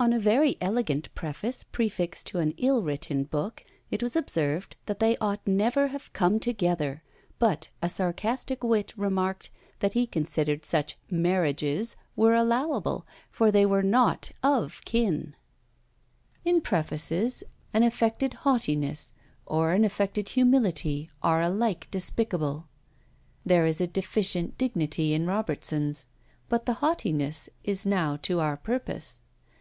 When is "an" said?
2.40-2.52, 17.72-17.84, 19.70-19.84